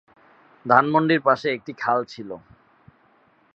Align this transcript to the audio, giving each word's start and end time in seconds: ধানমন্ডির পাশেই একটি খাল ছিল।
ধানমন্ডির 0.65 1.21
পাশেই 1.21 1.55
একটি 1.57 1.71
খাল 1.73 1.99
ছিল। 2.03 2.29